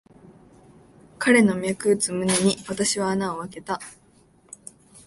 [1.19, 3.79] 彼の脈打つ胸に、私は穴をあけた。